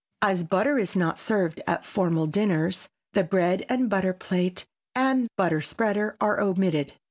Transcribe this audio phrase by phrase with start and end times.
[0.23, 5.61] As butter is not served at formal dinners the bread and butter plate and butter
[5.61, 6.93] spreader are omitted.